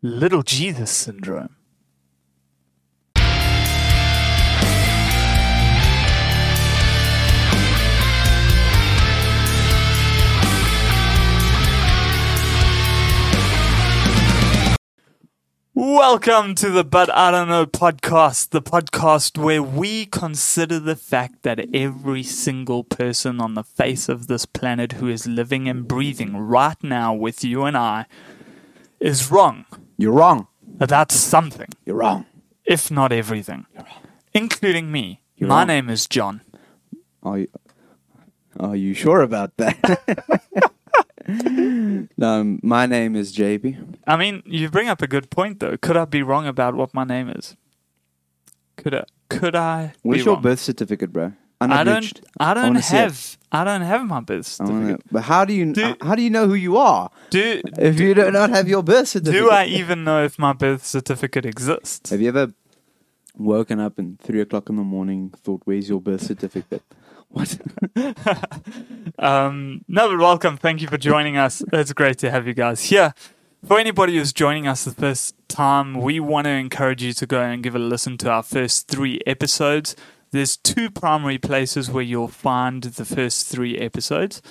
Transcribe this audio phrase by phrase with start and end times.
[0.00, 1.56] Little Jesus syndrome.
[15.74, 21.42] Welcome to the But I Don't Know podcast, the podcast where we consider the fact
[21.42, 26.36] that every single person on the face of this planet who is living and breathing
[26.36, 28.06] right now with you and I
[29.00, 29.64] is wrong
[29.98, 30.46] You're wrong.
[30.78, 32.24] That's something, You're wrong.
[32.64, 34.02] if not everything, You're wrong.
[34.32, 35.22] including me.
[35.36, 35.66] You're My wrong.
[35.66, 36.40] name is John.
[37.22, 37.48] Are you,
[38.60, 39.76] are you sure about that?
[41.26, 42.06] no,
[42.40, 43.96] um, my name is JB.
[44.06, 45.76] I mean, you bring up a good point, though.
[45.76, 47.56] Could I be wrong about what my name is?
[48.76, 49.04] Could I?
[49.28, 49.94] Could I?
[50.02, 50.42] What's be your wrong?
[50.42, 51.32] birth certificate, bro?
[51.60, 52.20] I don't.
[52.38, 52.84] I don't it.
[52.84, 53.36] have.
[53.50, 55.00] I don't have my birth certificate.
[55.10, 58.14] but how do you Do- how do you know who you are Do if you
[58.14, 59.40] do not have your birth certificate?
[59.42, 62.10] Do I even know if my birth certificate exists?
[62.10, 62.52] Have you ever
[63.34, 66.82] woken up and three o'clock in the morning thought, "Where's your birth certificate?"
[67.30, 67.58] What?
[69.18, 70.56] Um, no, but welcome.
[70.56, 71.62] Thank you for joining us.
[71.72, 73.14] It's great to have you guys here.
[73.66, 77.40] For anybody who's joining us the first time, we want to encourage you to go
[77.42, 79.96] and give a listen to our first three episodes.
[80.30, 84.42] There's two primary places where you'll find the first three episodes.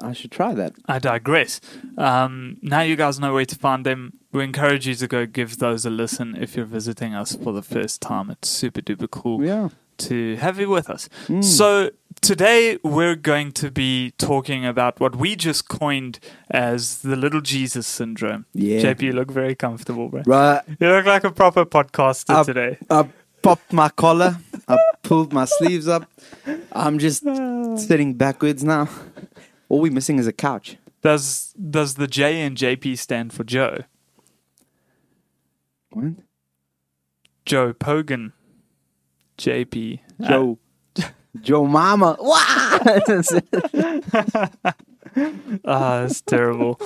[0.00, 0.74] I should try that.
[0.86, 1.60] I digress.
[1.96, 4.12] Um, now you guys know where to find them.
[4.30, 7.62] We encourage you to go give those a listen if you're visiting us for the
[7.62, 8.30] first time.
[8.30, 9.70] It's super duper cool Yeah.
[10.06, 11.08] to have you with us.
[11.26, 11.42] Mm.
[11.42, 11.90] So
[12.20, 17.84] today we're going to be talking about what we just coined as the little Jesus
[17.88, 18.46] syndrome.
[18.54, 18.80] Yeah.
[18.80, 20.22] JP, you look very comfortable, bro.
[20.26, 20.62] Right.
[20.78, 22.46] You look like a proper podcaster Up.
[22.46, 22.78] today.
[22.88, 23.08] I
[23.42, 24.38] popped my collar.
[24.68, 26.08] I pulled my sleeves up.
[26.70, 27.24] I'm just
[27.78, 28.88] sitting backwards now.
[29.68, 30.76] All we're missing is a couch.
[31.02, 33.84] Does does the J in JP stand for Joe?
[35.90, 36.14] What?
[37.44, 38.32] Joe Pogan.
[39.38, 40.00] JP.
[40.20, 40.58] Joe.
[41.40, 42.16] Joe Mama.
[42.20, 42.44] What?
[45.64, 46.80] Ah, that's terrible.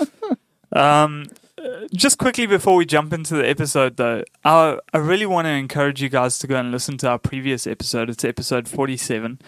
[0.72, 1.26] Um,
[1.58, 5.50] uh, just quickly before we jump into the episode, though, I, I really want to
[5.50, 8.08] encourage you guys to go and listen to our previous episode.
[8.10, 9.40] It's episode 47.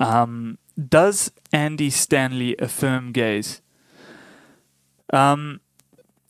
[0.00, 0.58] Um,
[0.88, 3.60] does Andy Stanley affirm gays?
[5.12, 5.60] Um,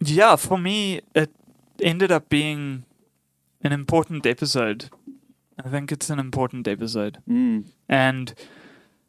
[0.00, 1.30] yeah, for me, it
[1.82, 2.84] ended up being
[3.62, 4.90] an important episode.
[5.62, 7.18] I think it's an important episode.
[7.28, 7.64] Mm.
[7.88, 8.34] And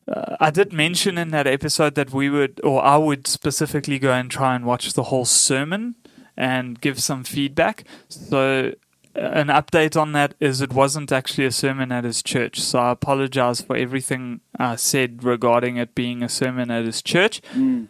[0.07, 4.11] uh, I did mention in that episode that we would, or I would specifically go
[4.11, 5.95] and try and watch the whole sermon
[6.35, 7.85] and give some feedback.
[8.09, 8.73] So,
[9.15, 12.59] an update on that is it wasn't actually a sermon at his church.
[12.59, 17.41] So, I apologize for everything I said regarding it being a sermon at his church.
[17.53, 17.87] Mm.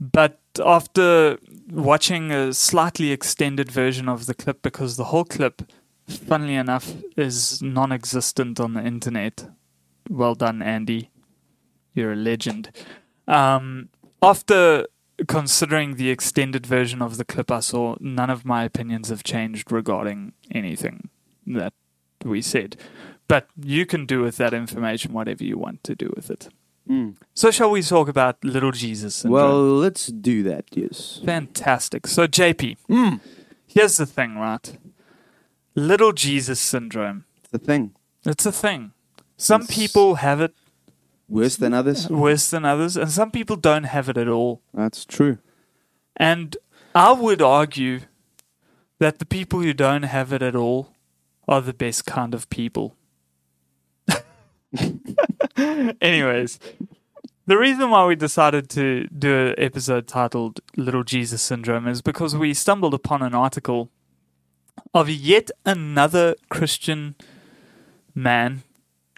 [0.00, 1.38] But after
[1.70, 5.62] watching a slightly extended version of the clip, because the whole clip,
[6.06, 9.48] funnily enough, is non existent on the internet.
[10.08, 11.10] Well done, Andy.
[11.94, 12.70] You're a legend.
[13.26, 13.88] Um,
[14.22, 14.86] after
[15.26, 19.72] considering the extended version of the clip I saw, none of my opinions have changed
[19.72, 21.08] regarding anything
[21.46, 21.72] that
[22.24, 22.76] we said.
[23.28, 26.48] But you can do with that information whatever you want to do with it.
[26.88, 27.16] Mm.
[27.34, 29.16] So, shall we talk about little Jesus?
[29.16, 29.42] Syndrome?
[29.42, 31.20] Well, let's do that, yes.
[31.24, 32.06] Fantastic.
[32.06, 33.20] So, JP, Mm.
[33.66, 34.78] here's the thing, right?
[35.74, 37.24] Little Jesus syndrome.
[37.42, 37.92] It's a thing.
[38.24, 38.92] It's a thing.
[39.36, 40.54] Some It's- people have it
[41.28, 42.08] Worse than others?
[42.08, 44.62] worse than others, and some people don't have it at all.
[44.72, 45.38] That's true.
[46.16, 46.56] And
[46.94, 48.00] I would argue
[48.98, 50.94] that the people who don't have it at all
[51.48, 52.96] are the best kind of people.
[56.00, 56.58] Anyways,
[57.46, 62.34] the reason why we decided to do an episode titled Little Jesus Syndrome is because
[62.36, 63.90] we stumbled upon an article
[64.94, 67.14] of yet another Christian
[68.14, 68.62] man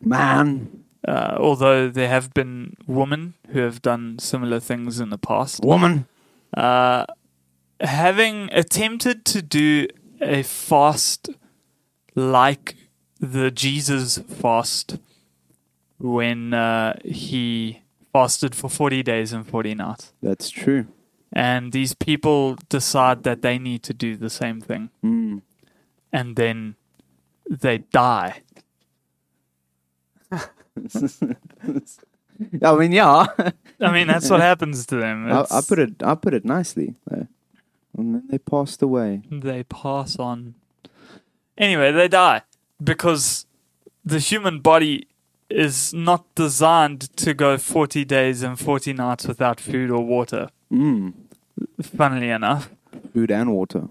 [0.02, 0.84] Man.
[1.08, 5.64] Uh, although there have been women who have done similar things in the past.
[5.64, 6.06] Woman.
[6.54, 7.06] Uh,
[7.80, 9.86] having attempted to do
[10.20, 11.30] a fast
[12.14, 12.76] like
[13.20, 14.98] the Jesus fast
[15.98, 17.82] when uh, he
[18.12, 20.12] fasted for 40 days and 40 nights.
[20.22, 20.88] That's true.
[21.32, 24.90] And these people decide that they need to do the same thing.
[25.04, 25.42] Mm.
[26.12, 26.76] And then
[27.48, 28.42] they die.
[32.62, 33.26] I mean, yeah.
[33.80, 35.30] I mean, that's what happens to them.
[35.30, 36.02] I, I put it.
[36.02, 36.94] I put it nicely.
[37.06, 37.26] Though.
[37.96, 39.22] And then they passed away.
[39.30, 40.54] they pass on.
[41.56, 42.42] Anyway, they die
[42.82, 43.46] because
[44.04, 45.08] the human body
[45.50, 51.14] is not designed to go 40 days and 40 nights without food or water, Mm.
[51.82, 52.70] funnily enough.
[53.14, 53.88] Food and water.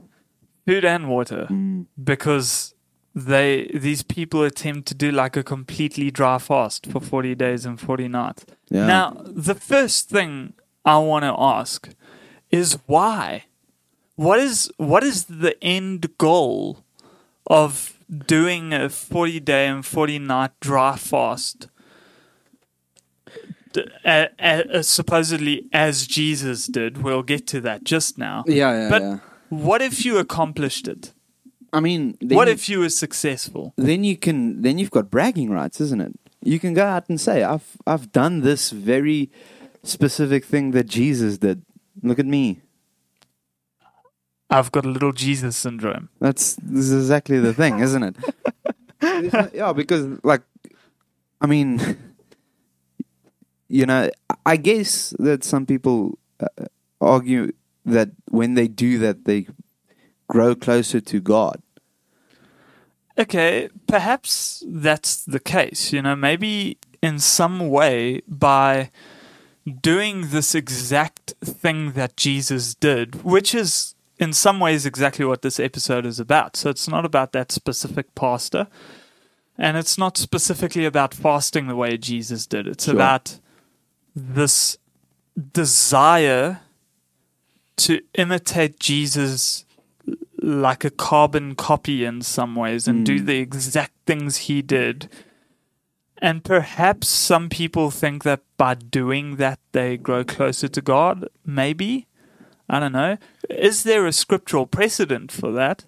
[0.65, 1.47] Food and water.
[1.49, 1.87] Mm.
[2.01, 2.75] Because
[3.17, 7.79] they these people attempt to do like a completely dry fast for 40 days and
[7.81, 8.45] 40 nights.
[8.69, 8.85] Yeah.
[8.85, 10.53] Now, the first thing
[10.85, 11.89] I want to ask
[12.51, 13.45] is why?
[14.15, 16.83] What is what is the end goal
[17.47, 17.97] of
[18.27, 21.69] doing a 40 day and 40 night dry fast?
[24.81, 27.03] Supposedly as Jesus did.
[27.03, 28.43] We'll get to that just now.
[28.47, 29.17] yeah, yeah, But yeah.
[29.49, 31.13] what if you accomplished it?
[31.73, 33.73] I mean, then what you- if you were successful?
[33.77, 36.13] then you can then you've got bragging rights, isn't it?
[36.43, 39.29] You can go out and say, "I've I've done this very
[39.83, 41.63] specific thing that Jesus did.
[42.01, 42.61] Look at me."
[44.49, 46.07] I've got a little Jesus syndrome.
[46.21, 48.15] That's this is exactly the thing, isn't it?
[49.01, 50.41] There's yeah, because like,
[51.41, 51.81] I mean,
[53.67, 54.09] you know,
[54.45, 56.47] I guess that some people uh,
[57.01, 57.51] argue
[57.85, 59.47] that when they do that, they
[60.27, 61.61] grow closer to God.
[63.17, 65.91] Okay, perhaps that's the case.
[65.91, 68.91] You know, maybe in some way by
[69.81, 75.59] doing this exact thing that Jesus did, which is in some ways exactly what this
[75.59, 76.55] episode is about.
[76.55, 78.67] So it's not about that specific pastor,
[79.57, 82.67] and it's not specifically about fasting the way Jesus did.
[82.67, 82.93] It's Sure.
[82.93, 83.39] about
[84.15, 84.77] this
[85.53, 86.61] desire
[87.77, 89.65] to imitate Jesus
[90.47, 93.25] like a carbon copy in some ways and do Mm.
[93.25, 95.09] the exact things he did.
[96.19, 101.27] And perhaps some people think that by doing that they grow closer to God.
[101.45, 102.07] Maybe.
[102.69, 103.17] I don't know.
[103.49, 105.83] Is there a scriptural precedent for that?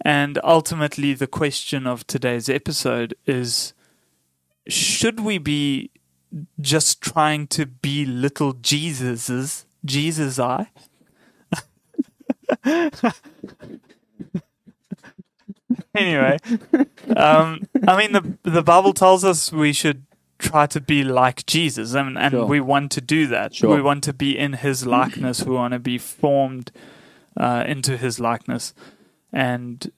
[0.00, 3.74] And ultimately, the question of today's episode is
[4.66, 5.90] should we be
[6.60, 9.64] just trying to be little Jesuses?
[9.84, 10.70] Jesus I?
[15.94, 16.38] anyway,
[17.16, 20.04] um, I mean, the the Bible tells us we should
[20.38, 22.46] try to be like Jesus, and, and Sure.
[22.46, 23.54] we want to do that.
[23.54, 23.74] Sure.
[23.76, 25.42] We want to be in His likeness.
[25.44, 26.70] we want to be formed
[27.36, 28.74] uh, into His likeness.
[29.32, 29.90] And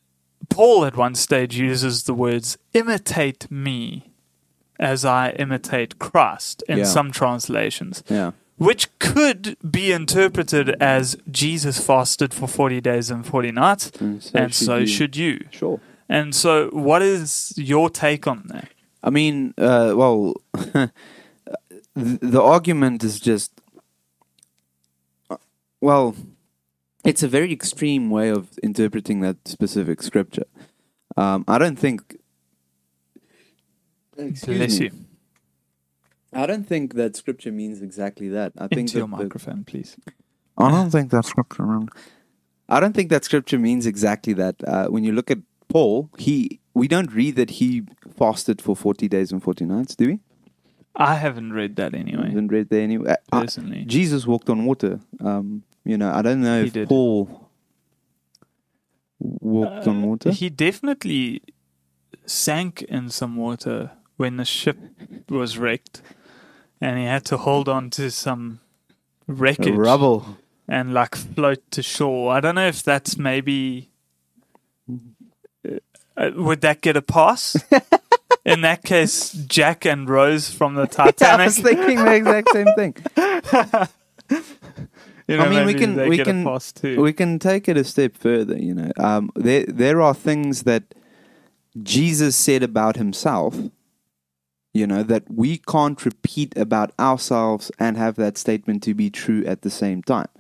[0.49, 4.13] Paul, at one stage, uses the words "imitate me."
[4.79, 6.85] As I imitate Christ in Yeah.
[6.85, 8.33] some translations Yeah.
[8.59, 14.39] Which could be interpreted as Jesus fasted for 40 days and 40 nights, And so,
[14.39, 14.87] and so you.
[14.87, 15.45] should you.
[15.51, 15.81] Sure.
[16.09, 18.69] And so, what is your take on that?
[19.03, 20.91] I mean, uh, well, the,
[21.95, 23.53] the argument is just,
[25.31, 25.37] uh,
[25.81, 26.15] well,
[27.05, 30.47] it's a very extreme way of interpreting that specific scripture.
[31.17, 32.17] Um, I don't think.
[34.19, 34.85] Excuse Bless me.
[34.87, 35.06] you.
[36.37, 38.53] I don't think that scripture means exactly that.
[38.59, 39.97] I think Into your that the- microphone, please.
[40.59, 41.65] I don't think that scripture.
[41.67, 41.89] mean-
[42.69, 44.57] I don't think that scripture means exactly that.
[44.67, 45.39] Uh, when you look at
[45.69, 47.83] Paul, he we don't read that he
[48.19, 50.21] fasted for forty days and forty nights, do we?
[50.95, 53.11] I haven't read that I anyway, haven't read there anyway.
[53.11, 53.85] Uh, I- personally.
[53.85, 55.01] Jesus walked on water.
[55.21, 56.89] Um, you know, I don't know He if did.
[56.89, 57.51] Paul
[59.19, 60.31] walked on Uh, water.
[60.33, 61.43] He definitely
[62.25, 64.79] sank in some water when the ship
[65.29, 66.03] was wrecked,
[66.81, 68.61] and he had to hold on to some
[69.27, 70.39] wreckage Rubble.
[70.69, 72.33] and like float to shore.
[72.33, 73.91] I don't know if that's maybe.
[76.17, 77.57] Uh, would that get a pass?
[78.45, 81.41] In that case, Jack and Rose from the Titanic.
[81.41, 82.95] I was thinking the exact same thing.
[85.29, 86.45] you know, I mean, we can- we can-.
[86.97, 88.57] We can take it a step further.
[88.57, 90.85] You know, um, there there are things that
[91.83, 93.57] Jesus said about himself.
[94.81, 99.43] You know that we can't repeat about ourselves and have that statement to be true
[99.53, 100.31] at the same time.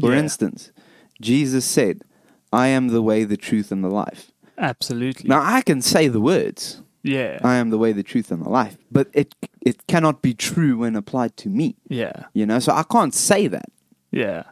[0.00, 0.20] For Yeah.
[0.24, 0.60] instance,
[1.30, 1.96] Jesus said,
[2.64, 4.22] "I am the way, the truth, and the life."
[4.70, 5.28] Absolutely.
[5.28, 7.38] Now I can say the words, yeah.
[7.52, 9.28] "I am the way, the truth, and the life," but it
[9.70, 11.68] it cannot be true when applied to me.
[12.02, 12.16] yeah.
[12.38, 13.68] You know, so I can't say that.
[14.10, 14.42] Yeah.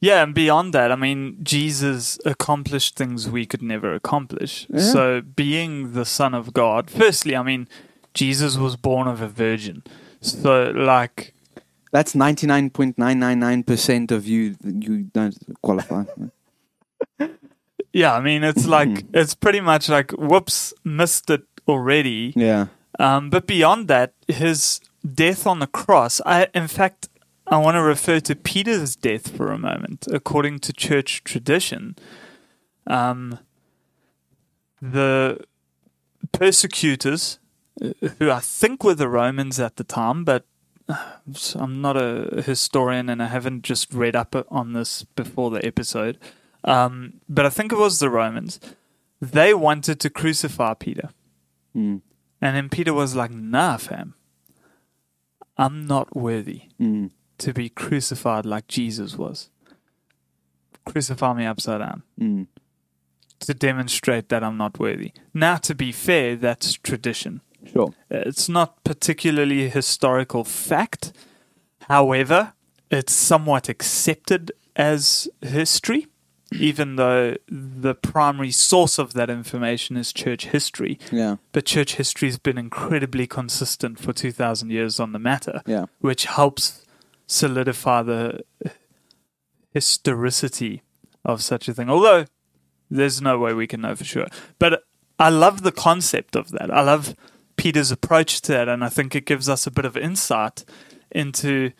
[0.00, 4.66] Yeah, and beyond that, I mean, Jesus accomplished things we could never accomplish.
[4.68, 4.92] Yeah.
[4.94, 5.02] So,
[5.44, 7.66] being the Son of God, firstly, I mean,
[8.16, 9.82] Jesus was born of a virgin.
[10.20, 11.34] So, like,
[11.92, 14.56] That's ninety nine point nine nine nine percent of you.
[14.64, 16.04] You don't qualify.
[17.92, 22.32] yeah, I mean, it's like, it's pretty much like, whoops, missed it already.
[22.34, 22.66] yeah.
[22.98, 27.10] Um, but beyond that, his death on the cross, I, in fact,
[27.46, 30.08] I want to refer to Peter's death for a moment.
[30.10, 31.94] According to church tradition,
[32.86, 33.38] um,
[34.80, 35.44] the
[36.32, 37.38] persecutors,
[38.18, 40.44] who I think were the Romans at the time, but
[40.88, 40.96] uh,
[41.56, 46.18] I'm not a historian and I haven't just read up on this before the episode,
[46.64, 48.60] um, but I think it was the Romans.
[49.20, 51.10] They wanted to crucify Peter.
[51.76, 52.00] Mm.
[52.40, 54.14] And then Peter was like, nah, fam.
[55.58, 57.10] I'm not worthy Mm.
[57.38, 59.48] to be crucified like Jesus was.
[60.84, 62.46] Crucify me upside down Mm.
[63.40, 65.12] to demonstrate that I'm not worthy.
[65.34, 67.40] Now, to be fair, that's tradition.
[67.72, 67.92] Sure.
[68.10, 71.12] It's not particularly a historical fact.
[71.88, 72.52] However,
[72.90, 76.06] it's somewhat accepted as history,
[76.52, 80.98] even though the primary source of that information is church history.
[81.10, 81.36] Yeah.
[81.52, 85.86] But church history has been incredibly consistent for 2,000 years on the matter, Yeah.
[86.00, 86.84] which helps
[87.26, 88.40] solidify the
[89.72, 90.82] historicity
[91.24, 91.90] of such a thing.
[91.90, 92.26] Although
[92.90, 94.26] there's no way we can know for sure.
[94.58, 94.84] But
[95.18, 96.70] I love the concept of that.
[96.70, 97.14] I love
[97.56, 100.64] Peter's approach to that, and I think it gives us a bit of insight
[101.10, 101.72] into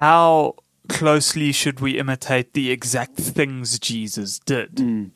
[0.00, 0.54] how
[0.88, 5.10] closely should we imitate the exact things Jesus did Mm.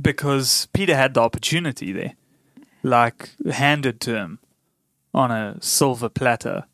[0.00, 2.14] because Peter had the opportunity there,
[2.82, 4.38] like handed to him
[5.12, 6.64] on a silver platter.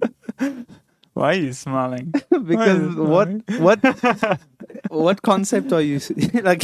[1.14, 2.12] Why are you smiling?
[2.30, 3.28] because what
[3.60, 3.78] what
[4.90, 6.00] what concept are you
[6.42, 6.62] like?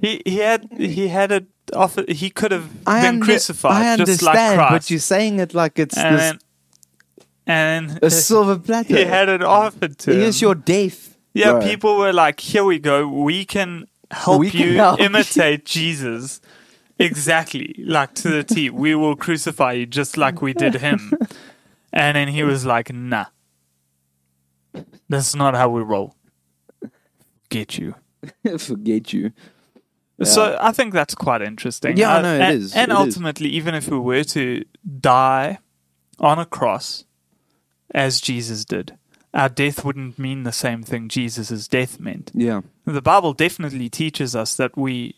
[0.00, 2.04] He he had he had it offer.
[2.08, 5.54] He could have I been under- crucified I just understand, like but you're saying it
[5.54, 6.38] like it's and this, then,
[7.46, 8.96] and a silver platter.
[8.96, 10.20] he had it offered to him.
[10.20, 11.16] Here's your death.
[11.34, 11.60] Yeah, bro.
[11.62, 13.08] people were like, "Here we go.
[13.08, 16.40] We can help We can you help you." imitate Jesus."
[16.98, 18.68] Exactly, like to the T.
[18.70, 21.12] We will crucify you just like we did him.
[21.92, 23.26] And then he was like, "Nah,
[25.08, 26.14] that's not how we roll.
[27.48, 27.94] Get you."
[28.58, 29.32] Forget you.
[30.22, 31.96] So I think that's quite interesting.
[31.96, 32.74] Yeah, Uh, no, it and, is.
[32.74, 32.98] And It is.
[32.98, 34.64] ultimately, even if we were to
[35.00, 35.58] die
[36.18, 37.04] on a cross
[37.94, 38.98] as Jesus did,
[39.32, 42.30] our death wouldn't mean the same thing Jesus' death meant.
[42.34, 42.60] Yeah.
[42.84, 45.14] The Bible definitely teaches us that we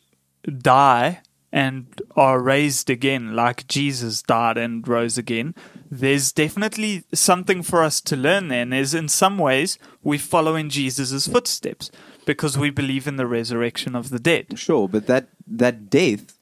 [0.47, 5.55] die and are raised again like Jesus died and rose again.
[5.91, 8.63] There's definitely something for us to learn there.
[8.63, 11.91] And there's in some ways we follow in Jesus' footsteps
[12.25, 14.59] because we believe in the resurrection of the dead.
[14.59, 16.39] Sure, but that that death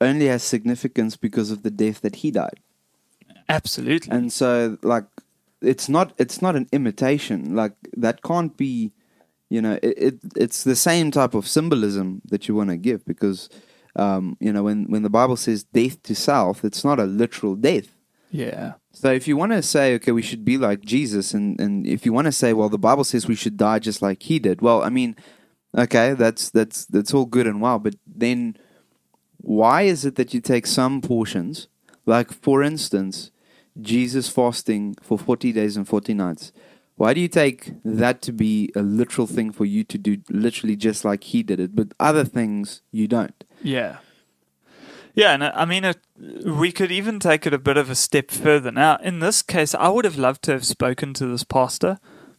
[0.00, 2.60] only has significance because of the death that he died.
[3.48, 4.12] Absolutely.
[4.12, 5.06] And so like
[5.60, 7.56] it's not it's not an imitation.
[7.56, 8.92] Like that can't be
[9.48, 13.04] you know, it, it it's the same type of symbolism that you want to give
[13.04, 13.48] because
[13.96, 17.56] um, you know, when, when the Bible says death to self, it's not a literal
[17.56, 17.88] death.
[18.30, 18.74] yeah.
[18.92, 22.04] So if you want to say, okay, we should be like Jesus, and, and if
[22.04, 24.60] you want to say, well, the Bible says we should die just like he did,
[24.60, 25.14] well, I mean,
[25.76, 28.56] okay, that's that's that's all good and well, but then
[29.36, 31.68] why is it that you take some portions,
[32.04, 33.30] like for instance,
[33.80, 36.52] Jesus fasting for forty days and forty nights?
[36.96, 40.76] Why do you take that to be a literal thing for you to do, literally
[40.76, 43.44] just like he did it, but other things you don't?
[43.62, 43.98] Yeah.
[45.14, 45.98] Yeah, and uh, I mean, it,
[46.44, 48.70] we could even take it a bit of a step further.
[48.70, 51.98] Now, in this case, I would have loved to have spoken to this pastor,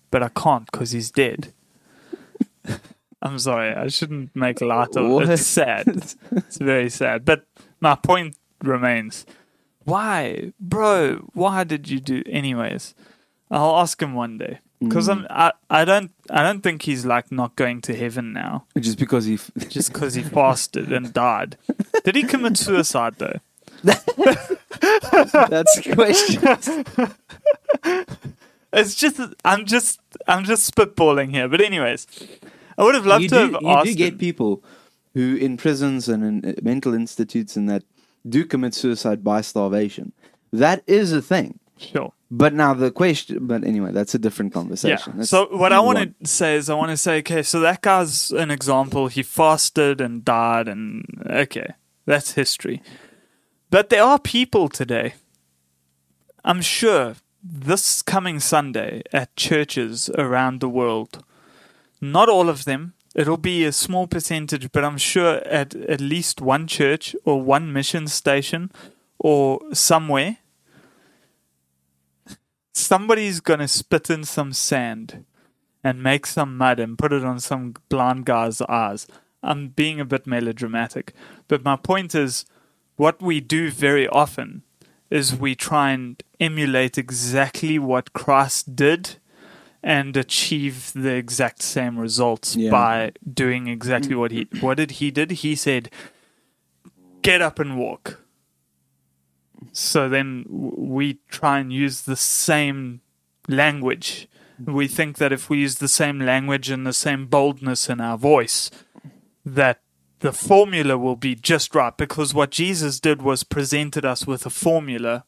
[0.09, 1.53] but I can't because he's dead.
[3.21, 5.29] I'm sorry, I shouldn't make light of it.
[5.29, 5.87] It's sad.
[6.31, 7.23] It's very sad.
[7.23, 7.45] But
[7.79, 9.25] my point remains
[9.83, 12.23] why, bro, why did you do.
[12.27, 12.95] Anyways,
[13.49, 14.59] I'll ask him one day.
[14.81, 18.65] Because I'm, I, I don't, I don't think he's like not going to heaven now
[18.79, 21.55] Just because he, f- just because he fasted and died.
[22.03, 23.39] Did he commit suicide though?
[23.83, 24.05] that's
[25.75, 26.41] the question.
[28.73, 31.47] It's just I'm just I'm just spitballing here.
[31.47, 32.07] But anyways,
[32.77, 33.85] I would have loved you to do, have you asked.
[33.85, 34.19] do get him.
[34.19, 34.63] people
[35.13, 37.83] who in prisons and in uh, mental institutes and that
[38.27, 40.13] do commit suicide by starvation.
[40.53, 41.59] That is a thing.
[41.81, 42.13] Sure.
[42.29, 44.61] But now the question, but anyway, that's a different Yeah.
[44.61, 45.13] conversation.
[45.13, 47.81] That's- So what I want to say is I want to say okay, so that
[47.81, 49.07] guy's an example.
[49.07, 51.73] He fasted and died, and okay,
[52.05, 52.81] that's history.
[53.69, 55.15] But there are people today.
[56.45, 61.23] I'm sure this coming Sunday at churches around the world,
[61.99, 66.41] not all of them, it'll be a small percentage, but I'm sure at at least
[66.41, 68.71] one church or one mission station
[69.19, 70.37] or somewhere,
[72.73, 75.25] somebody's going to spit in some sand
[75.83, 79.07] and make some mud and put it on some blind guy's eyes.
[79.43, 81.13] I'm being a bit melodramatic,
[81.47, 82.45] but my point is
[82.97, 84.61] what we do very often
[85.09, 89.15] is we try and emulate exactly what Christ did
[89.83, 92.69] and achieve the exact same results Yeah.
[92.69, 95.89] by doing exactly what he what did he did he said
[97.23, 98.19] get up and walk
[99.71, 103.01] so then we try and use the same
[103.47, 104.27] language.
[104.63, 108.17] We think that if we use the same language and the same boldness in our
[108.17, 108.69] voice
[109.45, 109.81] that
[110.19, 111.95] the formula will be just right.
[111.95, 115.25] Because what Jesus did was presented us with a formula.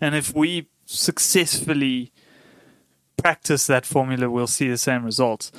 [0.00, 2.12] And if we successfully
[3.16, 5.52] practice that formula we'll see the same results.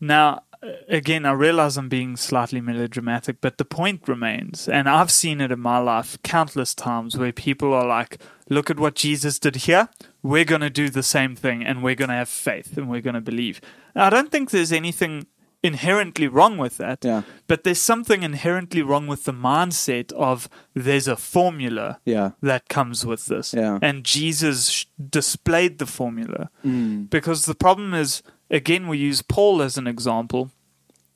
[0.00, 0.42] Now
[0.88, 5.52] again i realize i'm being slightly melodramatic but the point remains and i've seen it
[5.52, 8.18] in my life countless times where people are like
[8.50, 9.88] look at what jesus did here
[10.22, 13.00] we're going to do the same thing and we're going to have faith and we're
[13.00, 13.60] going to believe
[13.94, 15.26] now, i don't think there's anything
[15.62, 17.22] inherently wrong with that Yeah.
[17.48, 22.30] but there's something inherently wrong with the mindset of there's a formula Yeah.
[22.42, 23.54] that comes with this.
[23.54, 23.80] Yeah.
[23.82, 26.50] And Jesus sh- displayed the formula.
[26.64, 27.10] Mm.
[27.10, 30.50] Because the problem is, again, we use Paul as an example.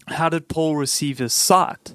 [0.09, 1.95] How did Paul receive his sight?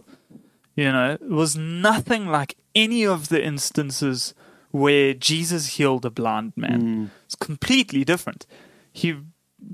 [0.75, 4.33] You know, it was nothing like any of the instances
[4.71, 6.81] where Jesus healed a blind man.
[6.81, 7.09] Mm.
[7.25, 8.45] It's completely different.
[8.91, 9.15] He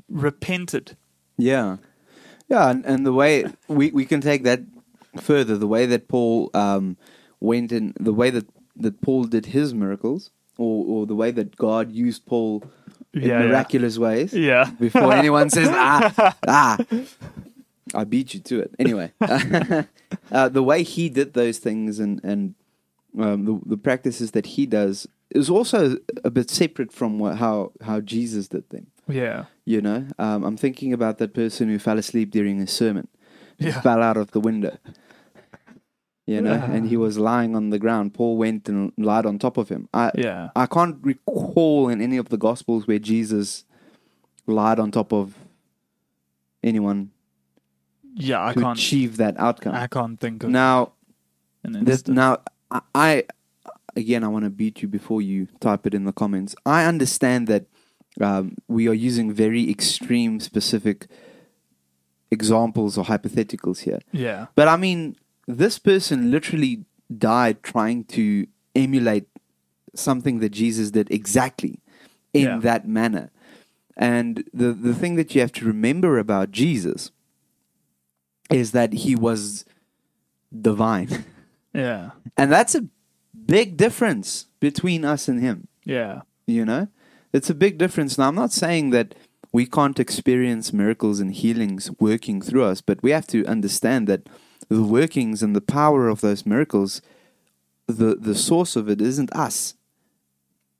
[0.07, 0.95] repented.
[1.37, 1.77] Yeah,
[2.47, 4.61] yeah, and, and the way we, we can take that
[5.19, 6.97] further, the way that Paul um,
[7.39, 11.55] went in, the way that, that Paul did his miracles, or, or the way that
[11.57, 12.63] God used Paul
[13.13, 13.47] in Yeah, yeah.
[13.47, 14.33] miraculous ways.
[14.33, 14.69] Yeah.
[14.79, 16.77] Before anyone says ah ah,
[17.95, 18.71] I beat you to it.
[18.79, 19.11] Anyway,
[20.31, 22.55] uh, the way he did those things and and
[23.19, 27.71] um, the the practices that he does is also a bit separate from what, how
[27.81, 28.87] how Jesus did them.
[29.07, 29.45] Yeah.
[29.65, 33.07] You know, um, I'm thinking about that person who fell asleep during a sermon,
[33.59, 33.79] Yeah.
[33.81, 34.77] fell out of the window.
[36.25, 36.71] You know, Yeah.
[36.71, 38.13] and he was lying on the ground.
[38.13, 39.89] Paul went and lied on top of him.
[39.93, 40.49] I Yeah.
[40.55, 43.65] I can't recall in any of the gospels where Jesus
[44.47, 45.35] lied on top of
[46.63, 47.11] anyone
[48.15, 48.41] Yeah.
[48.45, 48.77] I can't.
[48.79, 49.75] achieve that outcome.
[49.75, 50.93] I can't think of now,
[51.63, 52.37] this, now
[52.71, 53.23] I, I
[53.95, 56.55] again I want to beat you before you type it in the comments.
[56.65, 57.65] I understand that
[58.21, 61.07] um, we are using very extreme, specific
[62.31, 63.99] examples or hypotheticals here.
[64.11, 64.47] Yeah.
[64.55, 65.15] But I mean,
[65.47, 69.27] this person literally died trying to emulate
[69.95, 71.79] something that Jesus did exactly
[72.33, 72.57] in Yeah.
[72.59, 73.29] that manner.
[73.95, 77.11] And the, the thing that you have to remember about Jesus
[78.49, 79.65] is that he was
[80.61, 81.25] divine.
[81.75, 82.11] Yeah.
[82.37, 82.85] And that's a
[83.47, 86.21] big difference between us and him, Yeah.
[86.45, 86.87] you know?
[87.33, 88.15] It's a big difference.
[88.15, 89.15] Now, I'm not saying that
[89.51, 94.29] we can't experience miracles and healings working through us, but we have to understand that
[94.69, 97.01] the workings and the power of those miracles,
[97.87, 99.75] the, the source of it isn't us.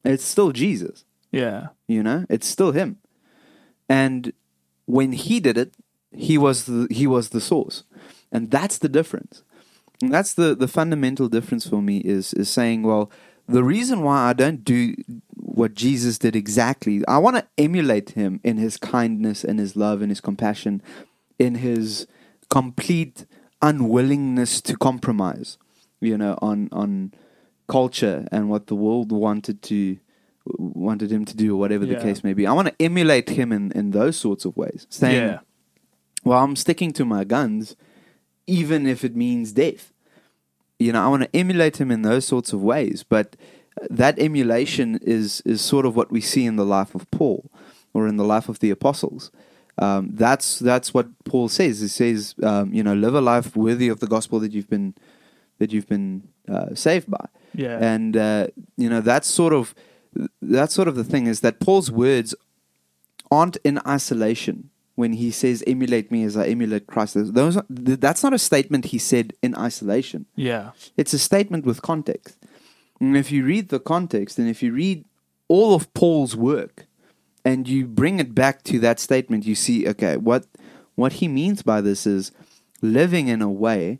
[0.03, 1.67] It's still Jesus, Yeah.
[1.87, 2.25] you know?
[2.29, 2.97] It's still him.
[3.89, 4.33] And
[4.85, 5.73] when he did it,
[6.11, 7.83] he was the, he was the source.
[8.31, 9.43] And that's the difference.
[10.01, 13.09] And that's the, the fundamental difference for me is is saying, well,
[13.47, 14.95] the reason why I don't do
[15.35, 20.01] what Jesus did exactly, I want to emulate him in his kindness and his love
[20.01, 20.81] and his compassion,
[21.39, 22.07] in his
[22.49, 23.25] complete
[23.63, 25.57] unwillingness to compromise,
[26.01, 27.13] you know, on on
[27.67, 29.97] culture and what the world wanted to
[30.57, 32.45] wanted him to do or whatever the case may be.
[32.45, 34.85] I want to emulate him in, in those sorts of ways.
[34.89, 35.39] Saying, Yeah.
[36.25, 37.77] well, I'm sticking to my guns,
[38.45, 39.93] even if it means death.
[40.79, 43.05] You know, I want to emulate him in those sorts of ways.
[43.07, 43.37] But
[43.89, 47.49] that emulation is is sort of what we see in the life of Paul,
[47.93, 49.31] or in the life of the apostles.
[49.79, 51.81] Um, that's that's what Paul says.
[51.81, 54.93] He says, um, you know, live a life worthy of the gospel that you've been
[55.59, 57.25] that you've been uh, saved by.
[57.55, 57.77] Yeah.
[57.81, 59.73] And uh, you know, that's sort of
[60.41, 62.35] that's sort of the thing is that Paul's words
[63.31, 67.15] aren't in isolation when he says emulate me as I emulate Christ.
[67.33, 70.27] Those are, that's not a statement he said in isolation.
[70.35, 70.71] yeah.
[70.97, 72.37] It's a statement with context.
[72.99, 75.05] And if you read the context and if you read
[75.47, 76.85] all of Paul's work
[77.45, 80.45] and you bring it back to that statement, you see, okay, what
[80.95, 82.31] what he means by this is
[82.81, 83.99] living in a way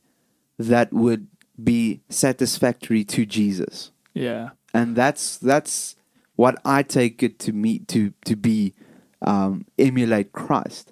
[0.60, 1.28] that would
[1.64, 4.50] be satisfactory to Jesus Yeah.
[4.74, 5.96] and that's that's
[6.36, 8.74] what I take it to me to to be
[9.22, 10.92] um, emulate Christ.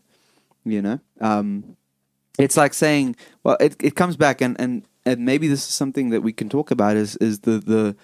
[0.64, 1.76] You know, um,
[2.38, 6.12] it's like saying, well, it it comes back and and and maybe this is something
[6.12, 7.96] that we can talk about is is the the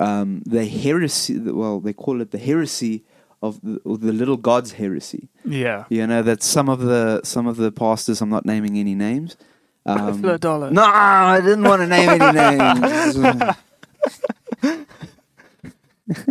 [0.00, 1.38] um, the heresy.
[1.38, 3.04] Well, they call it the heresy
[3.42, 5.28] of the, the little gods heresy.
[5.44, 5.84] Yeah.
[5.88, 9.36] You know that some of the some of the pastors, I'm not naming any names.
[9.84, 10.70] Um, Creflo Dollar.
[10.72, 13.56] no, I didn't want to name any names.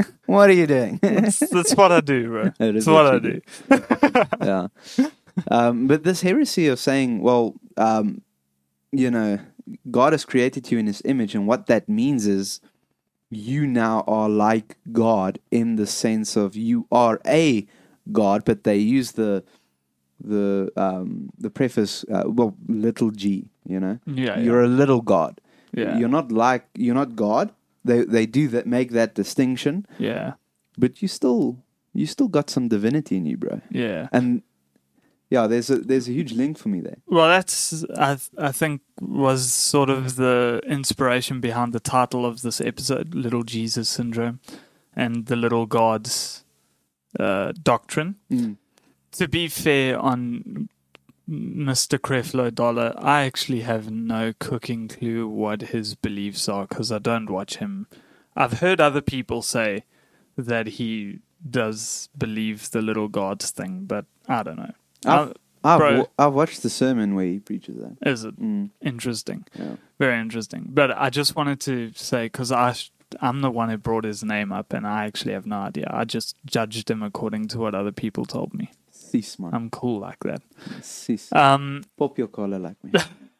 [0.26, 1.00] what are you doing?
[1.02, 2.44] That's, that's what I do, bro.
[2.58, 3.42] That's what I what do.
[4.42, 4.68] yeah.
[5.50, 8.22] Um, but this heresy of saying, well, um,
[8.92, 9.40] you know,
[9.92, 12.62] God has created you in His image, and what that means is
[13.36, 17.66] you now are like God in the sense of you are a
[18.12, 19.44] God, but they use the
[20.24, 23.50] the um, the preface, uh, well, little g.
[23.68, 24.40] You know, Yeah.
[24.40, 25.42] you're a little God.
[25.74, 25.98] Yeah.
[25.98, 27.52] You're not like you're not God.
[27.84, 30.34] They they do that make that distinction, yeah.
[30.78, 31.58] but you still
[31.94, 33.62] you still got some divinity in you, bro.
[33.72, 34.08] Yeah.
[34.12, 34.42] And
[35.30, 36.98] yeah, there's a there's a huge link for me there.
[37.08, 42.62] Well, that's I I think was sort of the inspiration behind the title of this
[42.62, 44.40] episode, "Little Jesus Syndrome,"
[44.96, 46.44] and the little gods
[47.20, 48.16] uh, doctrine.
[49.14, 50.70] To be fair on
[51.30, 51.98] Mr.
[51.98, 57.30] Creflo Dollar, I actually have no cooking clue what his beliefs are because I don't
[57.30, 57.88] watch him.
[58.36, 59.86] I've heard other people say
[60.38, 64.74] that he does believe the little gods thing, but I don't know.
[65.08, 65.98] I've, I've, bro.
[66.00, 67.98] wa- I've watched the sermon where he preaches that.
[68.10, 69.46] is it Mm, interesting?
[69.58, 69.76] yeah.
[70.00, 70.68] Very interesting.
[70.70, 72.92] But I just wanted to say because I sh-
[73.22, 75.88] I'm the one who brought his name up, and I actually have no idea.
[75.90, 78.72] I just judged him according to what other people told me.
[78.92, 79.52] Cis, man.
[79.54, 80.42] I'm cool like that.
[80.82, 81.32] Cis.
[81.32, 82.92] Um, Pop your collar like me.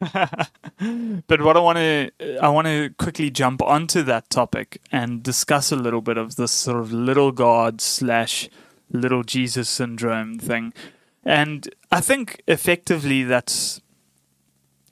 [1.26, 2.10] but what I want to
[2.42, 6.52] I want to quickly jump onto that topic and discuss a little bit of this
[6.52, 8.48] sort of little God slash
[8.90, 10.72] little Jesus syndrome thing,
[11.26, 13.82] and I think effectively that's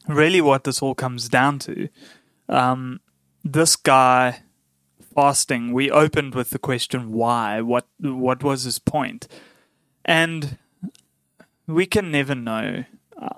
[0.08, 1.88] really what this all comes down to.
[2.48, 3.00] Um,
[3.44, 4.42] this guy
[5.14, 5.72] fasting.
[5.72, 7.60] We opened with the question why.
[7.60, 9.28] What what was his point?
[10.04, 10.58] And
[11.68, 12.84] we can never know.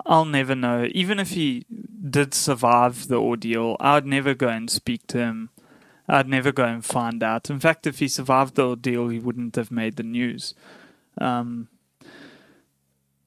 [0.07, 0.87] I'll never know.
[0.91, 1.65] Even if he
[2.09, 5.49] did survive the ordeal, I'd never go and speak to him.
[6.09, 7.49] I'd never go and find out.
[7.49, 10.55] In fact, if he survived the ordeal, he wouldn't have made the news.
[11.19, 11.67] Um,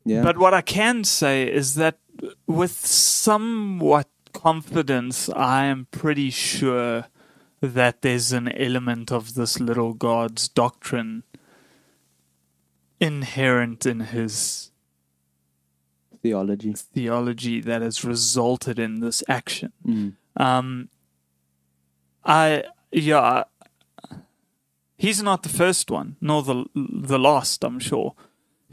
[0.04, 0.22] Yeah.
[0.22, 1.98] but what I can say is that
[2.46, 7.06] with somewhat confidence, I am pretty sure
[7.60, 11.24] that there's an element of this little God's doctrine
[12.98, 14.70] inherent in his
[16.22, 16.72] theology.
[16.72, 19.72] theology that has resulted in this action.
[19.86, 20.14] Mm.
[20.36, 20.88] Um,
[22.24, 23.44] I yeah,
[24.96, 27.64] he's not the first one, nor the the last.
[27.64, 28.14] I'm sure,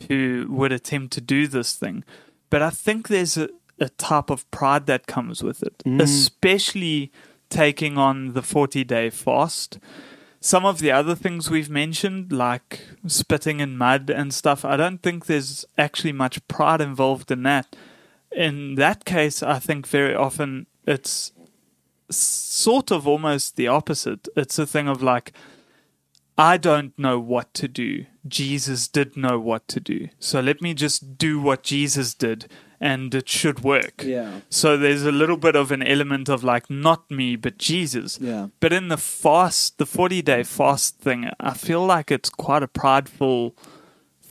[0.08, 2.04] who would attempt to do this thing,
[2.50, 6.02] but I think there's a, a type of pride that comes with it, Mm.
[6.02, 7.12] especially
[7.50, 9.80] taking on the 40 day fast.
[10.40, 15.02] Some of the other things we've mentioned, like spitting in mud and stuff, I don't
[15.02, 17.76] think there's actually much pride involved in that.
[18.32, 21.32] In that case, I think very often it's
[22.10, 24.28] sort of almost the opposite.
[24.36, 25.32] It's a thing of like,
[26.38, 28.06] I don't know what to do.
[28.28, 30.10] Jesus did know what to do.
[30.20, 32.48] So let me just do what Jesus did
[32.80, 34.04] and it should work.
[34.04, 34.42] Yeah.
[34.50, 38.20] So there's a little bit of an element of like, not me, but Jesus.
[38.22, 38.50] Yeah.
[38.60, 42.68] But in the fast, the 40 day fast thing, I feel like it's quite a
[42.68, 43.56] prideful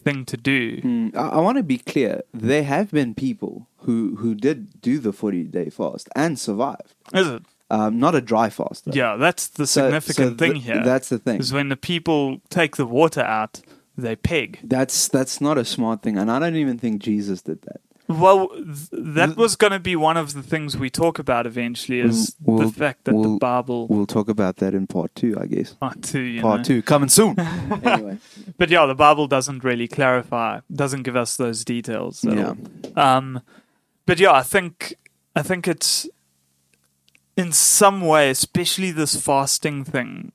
[0.07, 0.81] thing to do.
[0.83, 2.23] Mm, I, I want to be clear.
[2.33, 6.95] There have been people who who did do the forty day fast and survived.
[7.12, 7.42] Is it?
[7.70, 8.85] Um, not a dry fast.
[8.85, 8.92] Though.
[8.94, 10.83] Yeah, that's the So- significant so thing th- here.
[10.85, 11.40] That's the thing.
[11.40, 13.61] is when the people take the water out,
[13.98, 14.61] they peg.
[14.62, 17.81] That's that's not a smart thing, and I don't even think Jesus did that.
[18.09, 21.98] Well, th- that was going to be one of the things we talk about eventually
[21.98, 25.37] is We'll- the fact that the we'll- Bible We'll talk about that in part two,
[25.40, 25.72] I guess.
[25.72, 26.64] part two, you Part know.
[26.64, 27.37] two coming soon.
[27.83, 28.18] anyway,
[28.59, 32.24] But yeah, the Bible doesn't really clarify, doesn't give us those details.
[32.24, 32.55] At yeah.
[32.94, 33.40] Um,
[34.05, 34.94] but yeah, I think
[35.35, 36.09] I think it's
[37.37, 40.33] in some way, especially this fasting thing.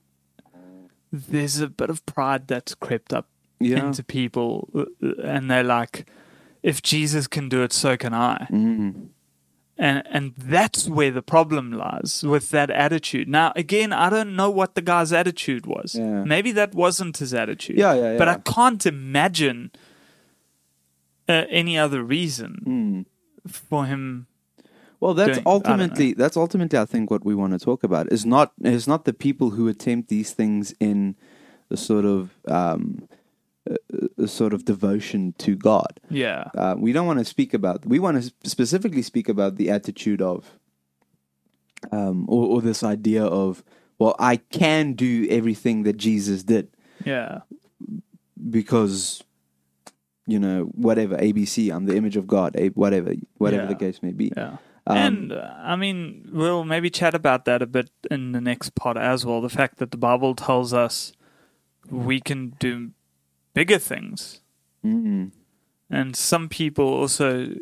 [1.12, 3.28] There's a bit of pride that's crept up
[3.60, 3.86] yeah.
[3.86, 4.86] into people, uh,
[5.24, 6.08] and they're like,
[6.64, 9.10] "If Jesus can do it, so can I." Mm.
[9.78, 13.28] And and that's where the problem lies with that attitude.
[13.28, 15.96] Now, again, I don't know what the guy's attitude was.
[15.96, 16.24] Yeah.
[16.24, 17.78] Maybe that wasn't his attitude.
[17.78, 19.72] Yeah, yeah, But I can't imagine
[21.28, 23.06] uh, any other reason
[23.48, 23.52] Mm.
[23.52, 24.28] for him.
[25.02, 28.26] Well, that's doing- ultimately that's ultimately I think what we want to talk about is
[28.26, 31.16] not is not the people who attempt these things in
[31.72, 33.08] a sort of um,
[33.68, 33.76] a,
[34.24, 36.00] a sort of devotion to God.
[36.10, 36.46] Yeah.
[36.56, 37.86] Uh, we don't want to speak about.
[37.86, 40.52] We want to specifically speak about the attitude of,
[41.92, 43.64] um, or, or this idea of,
[44.00, 46.70] well, I can do everything that Jesus did
[47.06, 47.42] Yeah.
[48.50, 49.24] because,
[50.28, 53.70] you know, whatever ABC, I'm the image of God, whatever, whatever Yeah.
[53.70, 54.32] the case may be.
[54.36, 54.58] Yeah.
[54.92, 58.98] Um, and I mean, we'll maybe chat about that a bit in the next part
[58.98, 59.42] as well.
[59.42, 61.14] The fact that the Bible tells us
[61.90, 62.92] we can do
[63.54, 64.42] bigger things,
[64.86, 65.32] mm,
[65.90, 67.56] and some people also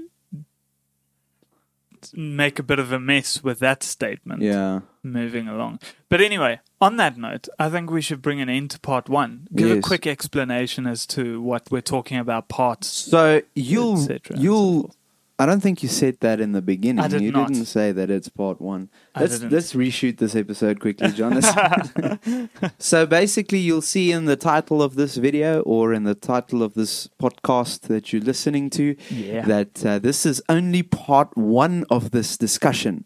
[2.13, 4.41] make a bit of a mess with that statement.
[4.41, 5.79] yeah, Moving along.
[6.07, 9.47] But anyway, on that note, I think we should bring an end to part one.
[9.53, 12.87] Give a quick explanation as to what we're talking about parts.
[12.87, 14.95] So you'll et cetera you'll.
[15.39, 17.03] I don't think you said that in the beginning.
[17.03, 17.47] I did you not.
[17.47, 18.89] didn't say that it's part one.
[19.15, 19.53] I Let's didn't.
[19.53, 22.49] let's reshoot this episode quickly, Jonathan.
[22.77, 26.73] so basically, you'll see in the title of this video or in the title of
[26.73, 29.45] this podcast that you're listening to Yeah.
[29.45, 33.05] that uh, this is only part one of this discussion.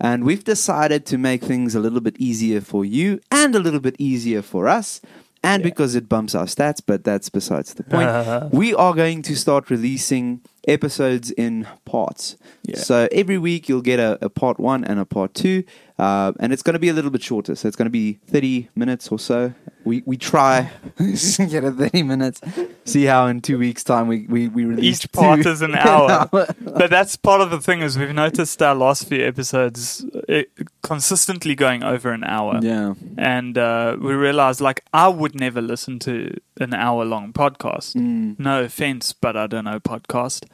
[0.00, 3.80] And we've decided to make things a little bit easier for you and a little
[3.80, 5.00] bit easier for us.
[5.42, 5.68] And Yeah.
[5.68, 8.52] because it bumps our stats, but that's besides the point.
[8.52, 12.36] we are going to start releasing episodes in parts.
[12.62, 12.76] Yeah.
[12.76, 15.64] So every week you'll get a, a part one and a part two,
[15.98, 17.54] uh, and it's going to be a little bit shorter.
[17.54, 19.54] So it's going to be thirty minutes or so.
[19.84, 22.40] We we try get it thirty minutes.
[22.84, 25.74] See how in two weeks' time we we, we release Each part two- is an
[25.74, 26.28] hour.
[26.32, 30.42] but that's part of the thing is we've noticed our last few episodes uh,
[30.82, 32.58] consistently going over an hour.
[32.62, 32.94] yeah.
[33.18, 37.94] And uh, we realized, like, I would never listen to an hour long podcast.
[37.94, 38.38] Mm.
[38.38, 40.44] No offense, but I don't know podcast.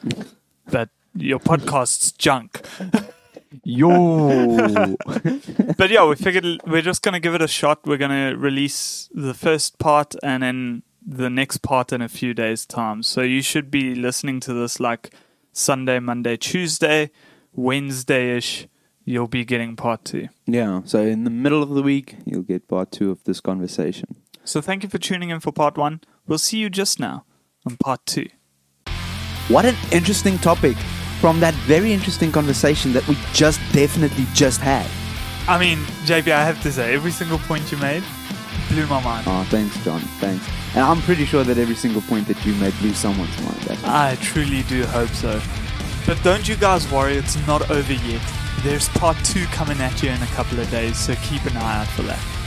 [0.70, 2.60] but your podcast's junk.
[3.64, 4.96] Yo.
[5.76, 7.86] But yeah, we figured we're just going to give it a shot.
[7.86, 12.34] We're going to release the first part and then the next part in a few
[12.34, 13.02] days' time.
[13.02, 15.10] So you should be listening to this like
[15.52, 17.10] Sunday, Monday, Tuesday,
[17.54, 18.66] Wednesday ish.
[19.04, 20.28] You'll be getting part two.
[20.46, 20.82] yeah.
[20.84, 24.14] So in the middle of the week you'll get part two of this conversation.
[24.44, 26.00] So thank you for tuning in for part one.
[26.26, 27.24] We'll see you just now
[27.66, 28.28] on part two.
[29.48, 30.76] What an interesting topic
[31.20, 34.86] from that very interesting conversation that we just definitely just had.
[35.46, 38.02] I mean, JB, I have to say, every single point you made
[38.68, 39.26] blew my mind.
[39.28, 40.00] Oh, thanks, John.
[40.20, 40.46] Thanks.
[40.74, 43.58] And I'm pretty sure that every single point that you made blew someone's mind.
[43.68, 43.88] Actually.
[43.88, 45.40] I truly do hope so.
[46.06, 48.22] But don't you guys worry, it's not over yet.
[48.62, 51.80] There's part two coming at you in a couple of days, so keep an eye
[51.80, 52.39] out for that.